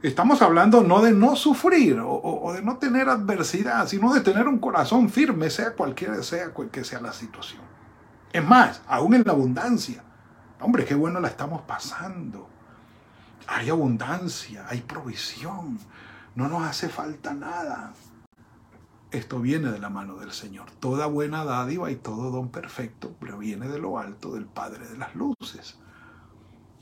Estamos 0.00 0.42
hablando 0.42 0.82
no 0.84 1.02
de 1.02 1.12
no 1.12 1.34
sufrir 1.34 2.00
o, 2.00 2.52
de 2.54 2.62
no 2.62 2.78
tener 2.78 3.08
adversidad, 3.08 3.88
sino 3.88 4.14
de 4.14 4.20
tener 4.20 4.46
un 4.46 4.58
corazón 4.58 5.10
firme, 5.10 5.50
sea 5.50 5.72
cualquiera 5.72 6.22
sea 6.22 6.52
que 6.70 6.84
sea 6.84 7.00
la 7.00 7.12
situación. 7.12 7.62
Es 8.32 8.44
más, 8.44 8.80
aún 8.86 9.14
en 9.14 9.24
la 9.24 9.32
abundancia. 9.32 10.04
Hombre, 10.60 10.84
qué 10.84 10.94
bueno 10.94 11.18
la 11.18 11.28
estamos 11.28 11.62
pasando. 11.62 12.48
Hay 13.48 13.70
abundancia, 13.70 14.66
hay 14.68 14.82
provisión. 14.82 15.78
No 16.36 16.48
nos 16.48 16.62
hace 16.62 16.88
falta 16.88 17.34
nada. 17.34 17.92
Esto 19.10 19.40
viene 19.40 19.72
de 19.72 19.80
la 19.80 19.88
mano 19.88 20.16
del 20.16 20.32
Señor. 20.32 20.70
Toda 20.78 21.06
buena 21.06 21.44
dádiva 21.44 21.90
y 21.90 21.96
todo 21.96 22.30
don 22.30 22.50
perfecto 22.50 23.10
proviene 23.14 23.66
de 23.66 23.80
lo 23.80 23.98
alto 23.98 24.34
del 24.34 24.46
Padre 24.46 24.86
de 24.86 24.98
las 24.98 25.16
Luces. 25.16 25.76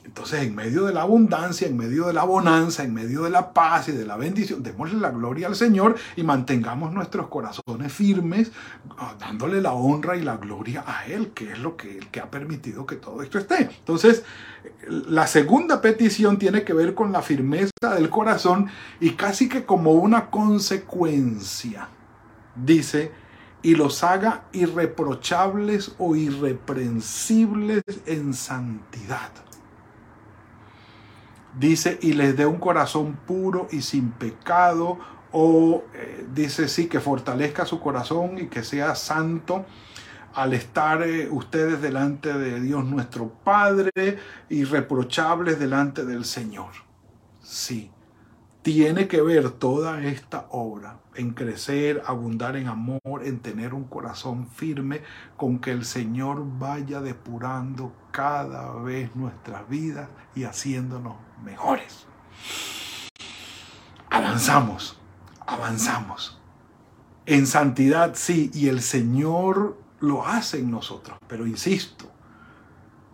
Entonces, 0.06 0.44
en 0.44 0.54
medio 0.54 0.86
de 0.86 0.94
la 0.94 1.02
abundancia, 1.02 1.66
en 1.66 1.76
medio 1.76 2.06
de 2.06 2.12
la 2.12 2.22
bonanza, 2.22 2.84
en 2.84 2.94
medio 2.94 3.24
de 3.24 3.30
la 3.30 3.52
paz 3.52 3.88
y 3.88 3.92
de 3.92 4.06
la 4.06 4.16
bendición, 4.16 4.62
démosle 4.62 5.00
la 5.00 5.10
gloria 5.10 5.48
al 5.48 5.56
Señor 5.56 5.96
y 6.14 6.22
mantengamos 6.22 6.92
nuestros 6.92 7.26
corazones 7.26 7.92
firmes, 7.92 8.52
ah, 8.98 9.16
dándole 9.18 9.60
la 9.60 9.72
honra 9.72 10.16
y 10.16 10.22
la 10.22 10.36
gloria 10.36 10.84
a 10.86 11.06
Él, 11.06 11.32
que 11.32 11.50
es 11.50 11.58
lo 11.58 11.76
que, 11.76 11.98
que 12.12 12.20
ha 12.20 12.30
permitido 12.30 12.86
que 12.86 12.96
todo 12.96 13.20
esto 13.20 13.38
esté. 13.38 13.62
Entonces, 13.62 14.22
la 14.86 15.26
segunda 15.26 15.80
petición 15.80 16.38
tiene 16.38 16.62
que 16.62 16.72
ver 16.72 16.94
con 16.94 17.10
la 17.10 17.20
firmeza 17.20 17.72
del 17.94 18.08
corazón 18.08 18.68
y 19.00 19.10
casi 19.10 19.48
que 19.48 19.64
como 19.64 19.92
una 19.92 20.30
consecuencia, 20.30 21.88
dice, 22.54 23.10
y 23.62 23.74
los 23.74 24.04
haga 24.04 24.44
irreprochables 24.52 25.96
o 25.98 26.14
irreprensibles 26.14 27.82
en 28.06 28.34
santidad. 28.34 29.32
Dice, 31.58 31.98
y 32.02 32.12
les 32.12 32.36
dé 32.36 32.44
un 32.44 32.58
corazón 32.58 33.18
puro 33.26 33.66
y 33.70 33.80
sin 33.80 34.10
pecado 34.10 34.98
O 35.32 35.84
eh, 35.94 36.26
dice 36.34 36.68
sí, 36.68 36.86
que 36.86 37.00
fortalezca 37.00 37.64
su 37.64 37.80
corazón 37.80 38.38
y 38.38 38.46
que 38.46 38.62
sea 38.62 38.94
santo 38.94 39.64
al 40.34 40.52
estar 40.52 41.02
eh, 41.02 41.28
ustedes 41.30 41.80
delante 41.80 42.32
de 42.34 42.60
Dios 42.60 42.84
nuestro 42.84 43.30
Padre, 43.42 44.18
irreprochables 44.50 45.58
delante 45.58 46.04
del 46.04 46.26
Señor. 46.26 46.72
Sí, 47.42 47.90
tiene 48.66 49.06
que 49.06 49.22
ver 49.22 49.52
toda 49.52 50.02
esta 50.02 50.48
obra 50.50 50.98
en 51.14 51.34
crecer, 51.34 52.02
abundar 52.04 52.56
en 52.56 52.66
amor, 52.66 53.22
en 53.22 53.38
tener 53.38 53.74
un 53.74 53.84
corazón 53.84 54.48
firme, 54.48 55.02
con 55.36 55.60
que 55.60 55.70
el 55.70 55.84
Señor 55.84 56.42
vaya 56.58 57.00
depurando 57.00 57.92
cada 58.10 58.72
vez 58.72 59.14
nuestras 59.14 59.68
vidas 59.68 60.08
y 60.34 60.42
haciéndonos 60.42 61.14
mejores. 61.44 62.08
Avanzamos, 64.10 64.98
avanzamos. 65.46 66.40
En 67.24 67.46
santidad 67.46 68.14
sí, 68.16 68.50
y 68.52 68.66
el 68.66 68.82
Señor 68.82 69.80
lo 70.00 70.26
hace 70.26 70.58
en 70.58 70.72
nosotros, 70.72 71.16
pero 71.28 71.46
insisto, 71.46 72.10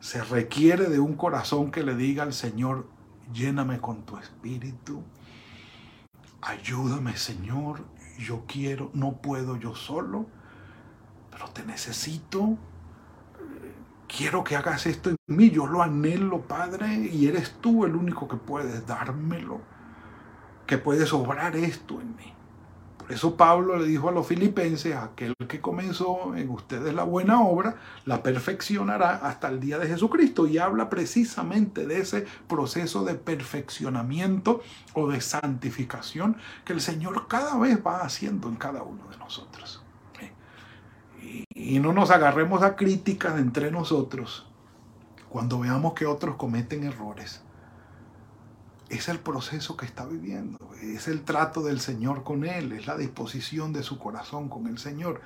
se 0.00 0.25
requiere 0.25 0.88
de 0.88 0.99
un 0.99 1.12
corazón 1.12 1.71
que 1.71 1.82
le 1.82 1.94
diga 1.94 2.23
al 2.23 2.32
Señor, 2.32 2.88
lléname 3.35 3.80
con 3.82 4.06
tu 4.06 4.16
espíritu, 4.16 5.04
ayúdame 6.42 7.16
Señor, 7.16 7.84
yo 8.18 8.44
quiero, 8.46 8.90
no 8.92 9.12
puedo 9.22 9.56
yo 9.56 9.75
solo, 9.75 10.26
pero 11.30 11.49
te 11.49 11.64
necesito, 11.64 12.58
quiero 14.06 14.44
que 14.44 14.56
hagas 14.56 14.87
esto 14.87 15.11
en 15.11 15.16
mí, 15.28 15.50
yo 15.50 15.66
lo 15.66 15.82
anhelo 15.82 16.42
Padre 16.42 16.94
y 16.94 17.26
eres 17.26 17.54
tú 17.61 17.84
el 17.84 17.94
único 17.94 18.28
que 18.28 18.37
puedes 18.37 18.87
dármelo, 18.87 19.61
que 20.66 20.78
puedes 20.78 21.12
obrar 21.12 21.56
esto 21.56 22.00
en 22.00 22.16
mí. 22.16 22.34
Por 23.02 23.11
eso 23.12 23.37
Pablo 23.37 23.76
le 23.78 23.87
dijo 23.87 24.09
a 24.09 24.12
los 24.12 24.28
filipenses, 24.28 24.94
aquel 24.94 25.35
que 25.49 25.61
comenzó 25.61 26.37
en 26.37 26.49
ustedes 26.50 26.94
la 26.94 27.02
buena 27.02 27.42
obra, 27.42 27.75
la 28.04 28.23
perfeccionará 28.23 29.16
hasta 29.16 29.49
el 29.49 29.59
día 29.59 29.78
de 29.78 29.88
Jesucristo. 29.88 30.47
Y 30.47 30.59
habla 30.59 30.88
precisamente 30.88 31.85
de 31.85 31.99
ese 31.99 32.26
proceso 32.47 33.04
de 33.04 33.14
perfeccionamiento 33.14 34.62
o 34.94 35.09
de 35.09 35.21
santificación 35.21 36.37
que 36.64 36.75
el 36.75 36.80
Señor 36.80 37.26
cada 37.26 37.59
vez 37.59 37.85
va 37.85 38.02
haciendo 38.02 38.49
en 38.49 38.54
cada 38.54 38.85
uno 38.85 39.09
de 39.11 39.18
nosotros. 39.18 39.82
Y 41.52 41.80
no 41.80 41.92
nos 41.92 42.12
agarremos 42.12 42.62
a 42.62 42.76
críticas 42.76 43.37
entre 43.38 43.73
nosotros 43.73 44.47
cuando 45.28 45.59
veamos 45.59 45.94
que 45.94 46.06
otros 46.06 46.37
cometen 46.37 46.85
errores 46.85 47.42
es 48.92 49.08
el 49.08 49.18
proceso 49.18 49.75
que 49.75 49.87
está 49.87 50.04
viviendo, 50.04 50.58
es 50.82 51.08
el 51.08 51.22
trato 51.22 51.62
del 51.62 51.80
Señor 51.80 52.25
con 52.25 52.44
Él, 52.44 52.72
es 52.72 52.87
la 52.87 52.94
disposición 52.94 53.72
de 53.72 53.82
su 53.82 53.99
corazón 53.99 54.50
con 54.50 54.66
el 54.66 54.76
Señor. 54.76 55.22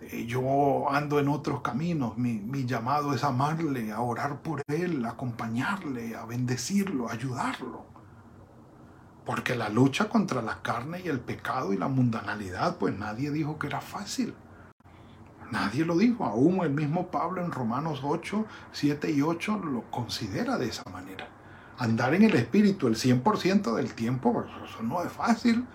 Eh, 0.00 0.26
yo 0.26 0.88
ando 0.88 1.18
en 1.18 1.26
otros 1.26 1.60
caminos, 1.60 2.16
mi, 2.16 2.34
mi 2.34 2.66
llamado 2.66 3.12
es 3.12 3.24
amarle, 3.24 3.90
a 3.90 4.00
orar 4.00 4.42
por 4.42 4.62
Él, 4.68 5.04
a 5.04 5.10
acompañarle, 5.10 6.14
a 6.14 6.24
bendecirlo, 6.24 7.08
a 7.08 7.14
ayudarlo. 7.14 7.84
Porque 9.26 9.56
la 9.56 9.70
lucha 9.70 10.08
contra 10.08 10.40
la 10.40 10.62
carne 10.62 11.02
y 11.04 11.08
el 11.08 11.18
pecado 11.18 11.72
y 11.72 11.76
la 11.76 11.88
mundanalidad, 11.88 12.76
pues 12.76 12.96
nadie 12.96 13.32
dijo 13.32 13.58
que 13.58 13.66
era 13.66 13.80
fácil. 13.80 14.34
Nadie 15.50 15.84
lo 15.84 15.96
dijo. 15.96 16.24
Aún 16.24 16.62
el 16.62 16.70
mismo 16.70 17.08
Pablo 17.08 17.44
en 17.44 17.50
Romanos 17.50 18.02
8, 18.04 18.46
7 18.70 19.10
y 19.10 19.22
8 19.22 19.58
lo 19.64 19.90
considera 19.90 20.58
de 20.58 20.68
esa 20.68 20.88
manera 20.90 21.28
andar 21.78 22.14
en 22.14 22.22
el 22.22 22.34
espíritu 22.34 22.86
el 22.86 22.96
100% 22.96 23.74
del 23.74 23.94
tiempo, 23.94 24.32
pues 24.32 24.46
eso 24.68 24.82
no 24.82 25.02
es 25.02 25.12
fácil. 25.12 25.66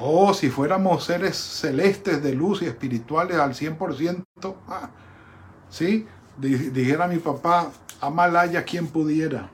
Oh, 0.00 0.32
si 0.32 0.50
fuéramos 0.50 1.04
seres 1.04 1.36
celestes 1.36 2.22
de 2.22 2.34
luz 2.34 2.62
y 2.62 2.66
espirituales 2.66 3.36
al 3.36 3.54
100%, 3.54 4.24
ah, 4.68 4.90
¿sí? 5.68 6.06
Dijera 6.38 7.06
mi 7.08 7.18
papá, 7.18 7.70
a 8.00 8.10
Malaya 8.10 8.64
quien 8.64 8.88
pudiera. 8.88 9.50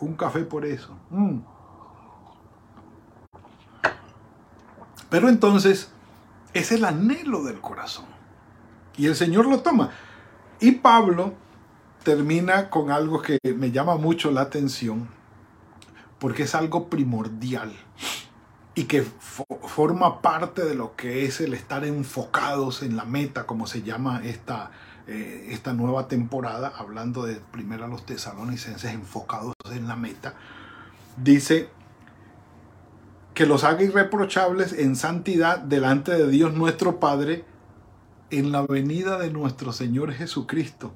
Un 0.00 0.14
café 0.14 0.40
por 0.40 0.64
eso. 0.64 0.96
Mm. 1.10 1.40
Pero 5.10 5.28
entonces, 5.28 5.90
es 6.54 6.72
el 6.72 6.84
anhelo 6.84 7.42
del 7.42 7.60
corazón. 7.60 8.06
Y 8.96 9.06
el 9.06 9.16
Señor 9.16 9.46
lo 9.46 9.60
toma. 9.60 9.90
Y 10.60 10.72
Pablo 10.72 11.34
termina 12.02 12.70
con 12.70 12.90
algo 12.90 13.20
que 13.20 13.38
me 13.56 13.70
llama 13.70 13.96
mucho 13.96 14.30
la 14.30 14.42
atención, 14.42 15.08
porque 16.18 16.44
es 16.44 16.54
algo 16.54 16.88
primordial 16.88 17.72
y 18.74 18.84
que 18.84 19.02
forma 19.02 20.22
parte 20.22 20.64
de 20.64 20.74
lo 20.74 20.96
que 20.96 21.24
es 21.24 21.40
el 21.40 21.54
estar 21.54 21.84
enfocados 21.84 22.82
en 22.82 22.96
la 22.96 23.04
meta, 23.04 23.46
como 23.46 23.66
se 23.66 23.82
llama 23.82 24.22
esta, 24.24 24.70
eh, 25.06 25.48
esta 25.50 25.74
nueva 25.74 26.08
temporada, 26.08 26.72
hablando 26.76 27.24
de 27.24 27.36
primero 27.36 27.84
a 27.84 27.88
los 27.88 28.06
tesalonicenses 28.06 28.92
enfocados 28.92 29.54
en 29.70 29.86
la 29.88 29.96
meta, 29.96 30.34
dice 31.16 31.68
que 33.34 33.44
los 33.44 33.64
haga 33.64 33.82
irreprochables 33.82 34.72
en 34.72 34.96
santidad 34.96 35.58
delante 35.58 36.12
de 36.12 36.28
Dios 36.28 36.54
nuestro 36.54 37.00
Padre 37.00 37.44
en 38.30 38.52
la 38.52 38.62
venida 38.62 39.18
de 39.18 39.30
nuestro 39.30 39.72
Señor 39.72 40.12
Jesucristo 40.12 40.92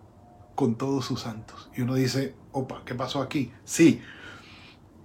con 0.54 0.76
todos 0.76 1.04
sus 1.04 1.20
santos. 1.20 1.70
Y 1.76 1.82
uno 1.82 1.94
dice, 1.94 2.34
opa, 2.52 2.82
¿qué 2.84 2.94
pasó 2.94 3.22
aquí? 3.22 3.52
Sí, 3.64 4.00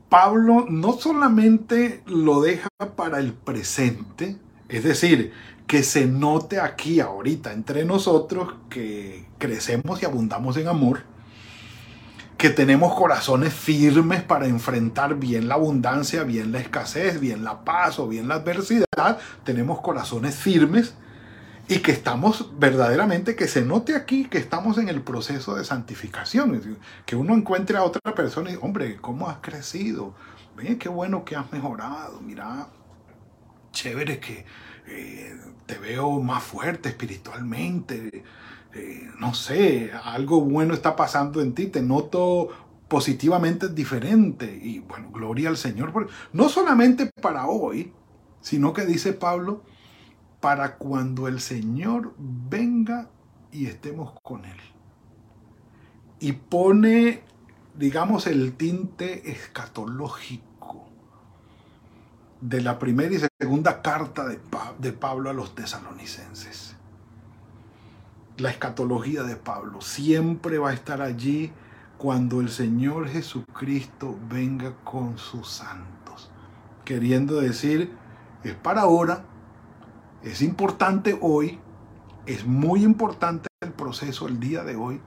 Pablo 0.09 0.65
no 0.67 0.93
solamente 0.93 2.03
lo 2.07 2.41
deja 2.41 2.69
para 2.95 3.19
el 3.19 3.33
presente, 3.33 4.38
es 4.67 4.83
decir, 4.83 5.31
que 5.67 5.83
se 5.83 6.07
note 6.07 6.59
aquí 6.59 6.99
ahorita 6.99 7.53
entre 7.53 7.85
nosotros 7.85 8.55
que 8.69 9.27
crecemos 9.38 10.01
y 10.01 10.05
abundamos 10.05 10.57
en 10.57 10.67
amor, 10.67 11.03
que 12.38 12.49
tenemos 12.49 12.95
corazones 12.95 13.53
firmes 13.53 14.23
para 14.23 14.47
enfrentar 14.47 15.15
bien 15.15 15.47
la 15.47 15.55
abundancia, 15.55 16.23
bien 16.23 16.51
la 16.51 16.59
escasez, 16.59 17.19
bien 17.19 17.43
la 17.43 17.63
paz 17.63 17.99
o 17.99 18.07
bien 18.07 18.27
la 18.27 18.35
adversidad, 18.35 19.19
tenemos 19.43 19.79
corazones 19.81 20.35
firmes 20.35 20.95
y 21.69 21.79
que 21.79 21.91
estamos 21.91 22.49
verdaderamente, 22.58 23.36
que 23.36 23.47
se 23.47 23.62
note 23.62 23.95
aquí 23.95 24.25
que 24.25 24.39
estamos 24.39 24.79
en 24.79 24.89
el 24.89 25.03
proceso 25.03 25.55
de 25.55 25.63
santificación, 25.63 26.79
que 27.05 27.15
uno 27.15 27.36
encuentre 27.36 27.77
a 27.77 27.84
otra 27.84 28.15
persona 28.15 28.49
y 28.49 28.58
hombre, 28.60 28.97
¿cómo 28.99 29.29
has 29.29 29.38
crecido? 29.38 30.15
Ve, 30.58 30.79
qué 30.79 30.89
bueno 30.89 31.23
que 31.23 31.36
has 31.36 31.51
mejorado, 31.51 32.21
mira, 32.21 32.69
chévere 33.71 34.19
que 34.19 34.45
eh, 34.88 35.39
te 35.67 35.77
veo 35.77 36.19
más 36.19 36.43
fuerte 36.43 36.89
espiritualmente, 36.89 38.23
eh, 38.73 39.12
no 39.19 39.36
sé, 39.36 39.91
algo 40.03 40.41
bueno 40.41 40.73
está 40.73 40.95
pasando 40.95 41.39
en 41.39 41.53
ti, 41.53 41.67
te 41.67 41.84
noto 41.84 42.49
positivamente 42.88 43.69
diferente 43.69 44.60
y 44.60 44.79
bueno, 44.79 45.12
gloria 45.12 45.49
al 45.49 45.58
Señor, 45.58 46.10
no 46.34 46.49
solamente 46.49 47.12
para 47.21 47.45
hoy, 47.45 47.93
sino 48.41 48.73
que 48.73 48.88
dice 48.88 49.13
Pablo, 49.13 49.62
para 50.39 50.78
cuando 50.78 51.28
el 51.28 51.39
Señor 51.39 52.13
venga 52.17 53.10
y 53.52 53.65
estemos 53.65 54.13
con 54.21 54.45
Él. 54.45 54.60
Y 56.19 56.34
pone, 56.34 57.23
digamos, 57.75 58.28
el 58.28 58.54
tinte 58.54 59.32
escatológico 59.32 60.49
de 62.41 62.62
la 62.62 62.80
primera 62.80 63.13
y 63.13 63.19
segunda 63.39 63.82
carta 63.82 64.25
de, 64.25 64.93
Pablo 64.93 65.30
a 65.30 65.34
los 65.34 65.56
tesalonicenses. 65.56 66.75
La 68.38 68.49
escatología 68.49 69.23
de 69.23 69.36
Pablo 69.36 69.82
siempre 69.82 70.58
va 70.58 70.69
a 70.69 70.73
estar 70.73 71.02
allí 71.02 71.52
cuando 71.97 72.39
el 72.39 72.49
Señor 72.49 73.10
Jesucristo 73.10 74.17
venga 74.30 74.73
con 74.86 75.17
sus 75.17 75.49
santos. 75.49 76.32
Queriendo 76.86 77.41
decir, 77.41 77.93
es 78.43 78.56
para 78.56 78.82
ahora, 78.82 79.25
es 80.23 80.41
importante 80.41 81.17
hoy, 81.21 81.60
es 82.25 82.45
muy 82.45 82.84
importante 82.84 83.47
el 83.62 83.71
proceso 83.71 84.27
el 84.27 84.39
día 84.39 84.63
de 84.63 84.75
hoy, 84.75 85.01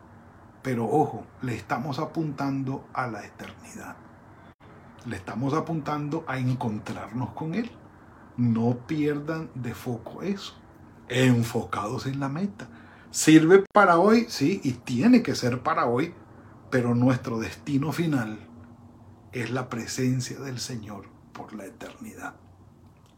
pero 0.63 0.87
ojo, 0.87 1.27
le 1.43 1.55
estamos 1.55 1.99
apuntando 1.99 2.87
a 2.95 3.07
la 3.09 3.25
eternidad. 3.25 3.97
Le 5.05 5.17
estamos 5.17 5.53
apuntando 5.53 6.25
a 6.29 6.39
encontrarnos 6.39 7.31
con 7.31 7.55
Él. 7.55 7.71
No 8.37 8.87
pierdan 8.87 9.51
de 9.55 9.75
foco 9.75 10.23
eso. 10.23 10.55
Enfocados 11.09 12.07
en 12.07 12.21
la 12.21 12.29
meta. 12.29 12.69
Sirve 13.11 13.65
para 13.73 13.99
hoy, 13.99 14.27
sí, 14.29 14.61
y 14.65 14.73
tiene 14.73 15.23
que 15.23 15.35
ser 15.35 15.63
para 15.63 15.87
hoy, 15.87 16.15
pero 16.71 16.95
nuestro 16.95 17.39
destino 17.39 17.93
final 17.93 18.49
es 19.33 19.51
la 19.51 19.69
presencia 19.69 20.39
del 20.41 20.61
Señor 20.61 21.07
por 21.33 21.53
la 21.53 21.67
eternidad. 21.67 22.37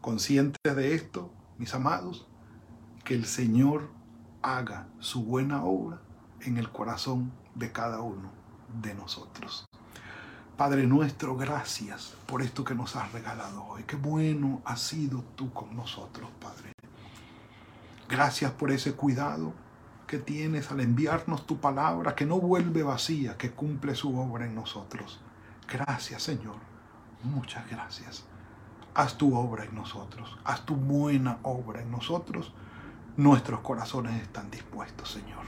Conscientes 0.01 0.75
de 0.75 0.95
esto, 0.95 1.31
mis 1.57 1.73
amados, 1.73 2.27
que 3.03 3.15
el 3.15 3.25
Señor 3.25 3.89
haga 4.41 4.87
su 4.99 5.23
buena 5.23 5.63
obra 5.63 6.01
en 6.41 6.57
el 6.57 6.71
corazón 6.71 7.31
de 7.55 7.71
cada 7.71 8.01
uno 8.01 8.31
de 8.81 8.93
nosotros. 8.93 9.65
Padre 10.57 10.87
nuestro, 10.87 11.35
gracias 11.35 12.13
por 12.25 12.41
esto 12.41 12.63
que 12.63 12.75
nos 12.75 12.95
has 12.95 13.11
regalado 13.11 13.65
hoy. 13.65 13.83
Qué 13.83 13.97
bueno 13.97 14.61
has 14.63 14.81
sido 14.81 15.23
tú 15.35 15.51
con 15.51 15.75
nosotros, 15.75 16.29
Padre. 16.39 16.71
Gracias 18.07 18.51
por 18.51 18.71
ese 18.71 18.93
cuidado 18.93 19.53
que 20.07 20.19
tienes 20.19 20.71
al 20.71 20.79
enviarnos 20.79 21.45
tu 21.45 21.59
palabra, 21.59 22.15
que 22.15 22.25
no 22.25 22.39
vuelve 22.39 22.83
vacía, 22.83 23.37
que 23.37 23.51
cumple 23.51 23.95
su 23.95 24.17
obra 24.17 24.45
en 24.45 24.55
nosotros. 24.55 25.19
Gracias, 25.67 26.23
Señor. 26.23 26.57
Muchas 27.23 27.69
gracias. 27.69 28.23
Haz 28.95 29.17
tu 29.17 29.35
obra 29.35 29.65
en 29.65 29.75
nosotros. 29.75 30.37
Haz 30.45 30.65
tu 30.65 30.77
buena 30.77 31.39
obra 31.43 31.81
en 31.81 31.91
nosotros. 31.91 32.53
Nuestros 33.17 33.59
corazones 33.59 34.21
están 34.21 34.49
dispuestos, 34.49 35.11
Señor. 35.11 35.43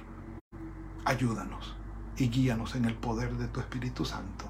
Ayúdanos 1.06 1.74
y 2.18 2.28
guíanos 2.28 2.76
en 2.76 2.84
el 2.84 2.96
poder 2.96 3.38
de 3.38 3.48
tu 3.48 3.62
Espíritu 3.62 4.04
Santo 4.04 4.44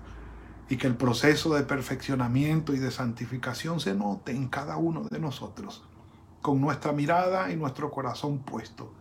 y 0.68 0.78
que 0.78 0.88
el 0.88 0.96
proceso 0.96 1.54
de 1.54 1.62
perfeccionamiento 1.62 2.74
y 2.74 2.80
de 2.80 2.90
santificación 2.90 3.80
se 3.80 3.94
note 3.94 4.32
en 4.32 4.48
cada 4.48 4.78
uno 4.78 5.04
de 5.04 5.20
nosotros, 5.20 5.84
con 6.42 6.60
nuestra 6.60 6.92
mirada 6.92 7.52
y 7.52 7.56
nuestro 7.56 7.92
corazón 7.92 8.40
puesto 8.40 8.96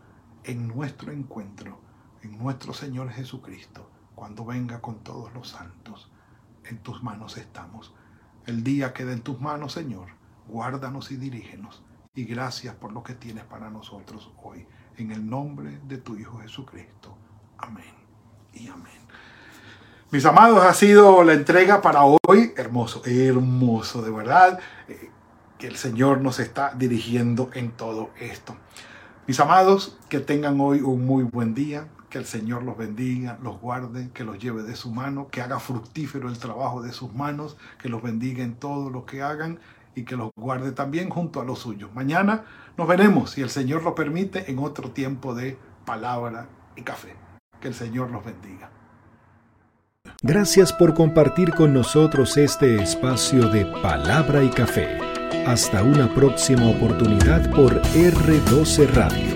en 0.45 0.69
nuestro 0.69 1.11
encuentro, 1.11 1.81
en 2.21 2.37
nuestro 2.37 2.75
Señor 2.75 3.09
Jesucristo, 3.11 3.89
cuando 4.15 4.45
venga 4.45 4.83
con 4.83 4.99
todos 4.99 5.33
los 5.33 5.49
santos. 5.49 6.11
En 6.65 6.79
tus 6.79 7.03
manos 7.03 7.39
estamos. 7.39 7.95
El 8.47 8.63
día 8.63 8.93
queda 8.93 9.13
en 9.13 9.23
tus 9.23 9.41
manos, 9.41 9.73
Señor. 9.73 10.09
Guárdanos 10.47 11.11
y 11.11 11.17
dirígenos. 11.17 11.83
Y 12.15 12.25
gracias 12.25 12.75
por 12.77 12.93
lo 12.93 13.03
que 13.03 13.15
tienes 13.15 13.45
para 13.45 13.71
nosotros 13.71 14.31
hoy. 14.43 14.67
En 14.97 15.11
el 15.11 15.29
nombre 15.29 15.81
de 15.87 15.99
tu 15.99 16.17
Hijo 16.17 16.39
Jesucristo. 16.39 17.17
Amén 17.59 17.95
y 18.55 18.69
amén. 18.69 19.01
Mis 20.11 20.25
amados, 20.25 20.65
ha 20.65 20.73
sido 20.73 21.25
la 21.25 21.33
entrega 21.33 21.83
para 21.83 22.05
hoy. 22.05 22.53
Hermoso, 22.57 23.03
hermoso, 23.05 24.03
de 24.03 24.11
verdad. 24.13 24.61
Eh, 24.89 25.11
que 25.59 25.67
el 25.67 25.77
Señor 25.77 26.21
nos 26.21 26.39
está 26.39 26.73
dirigiendo 26.77 27.51
en 27.55 27.73
todo 27.73 28.11
esto. 28.21 28.57
Mis 29.27 29.41
amados, 29.41 29.99
que 30.09 30.21
tengan 30.21 30.61
hoy 30.61 30.81
un 30.81 31.05
muy 31.05 31.25
buen 31.25 31.55
día. 31.55 31.89
Que 32.11 32.19
el 32.19 32.27
Señor 32.27 32.63
los 32.63 32.77
bendiga, 32.77 33.39
los 33.43 33.61
guarde, 33.61 34.11
que 34.15 34.25
los 34.25 34.39
lleve 34.39 34.63
de 34.63 34.77
su 34.77 34.91
mano, 34.91 35.29
que 35.29 35.43
haga 35.43 35.59
fructífero 35.59 36.29
el 36.29 36.39
trabajo 36.39 36.83
de 36.83 36.93
sus 36.93 37.13
manos, 37.15 37.57
que 37.81 37.89
los 37.89 38.03
bendiga 38.03 38.45
en 38.45 38.55
todo 38.55 38.91
lo 38.91 39.05
que 39.05 39.23
hagan 39.23 39.59
y 39.95 40.05
que 40.05 40.17
los 40.17 40.31
guarde 40.37 40.73
también 40.73 41.09
junto 41.09 41.41
a 41.41 41.45
los 41.45 41.59
suyos. 41.59 41.93
Mañana 41.95 42.45
nos 42.77 42.87
veremos, 42.87 43.31
si 43.31 43.43
el 43.43 43.51
Señor 43.51 43.83
lo 43.83 43.95
permite, 43.95 44.51
en 44.51 44.59
otro 44.59 44.91
tiempo 44.91 45.35
de 45.35 45.59
palabra 45.85 46.47
y 46.77 46.83
café. 46.83 47.17
Que 47.61 47.69
el 47.69 47.75
Señor 47.75 48.11
los 48.11 48.25
bendiga. 48.25 48.71
Gracias 50.23 50.73
por 50.73 50.95
compartir 50.95 51.53
con 51.55 51.73
nosotros 51.73 52.37
este 52.37 52.83
espacio 52.83 53.49
de 53.49 53.67
palabra 53.83 54.43
y 54.43 54.51
café. 54.51 54.99
Hasta 55.47 55.83
una 55.83 56.13
próxima 56.15 56.69
oportunidad 56.69 57.51
por 57.51 57.81
R12 57.83 58.89
Radio. 58.93 59.36